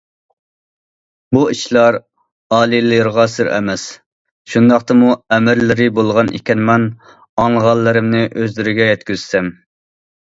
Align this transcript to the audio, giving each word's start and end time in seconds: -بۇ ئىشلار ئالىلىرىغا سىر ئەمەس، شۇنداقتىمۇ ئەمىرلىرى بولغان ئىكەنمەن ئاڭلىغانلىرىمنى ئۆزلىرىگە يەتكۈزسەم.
-بۇ 1.35 1.41
ئىشلار 1.55 1.97
ئالىلىرىغا 2.59 3.25
سىر 3.35 3.49
ئەمەس، 3.57 3.83
شۇنداقتىمۇ 4.53 5.13
ئەمىرلىرى 5.37 5.87
بولغان 6.01 6.33
ئىكەنمەن 6.41 6.89
ئاڭلىغانلىرىمنى 7.45 8.23
ئۆزلىرىگە 8.31 8.93
يەتكۈزسەم. 8.95 9.57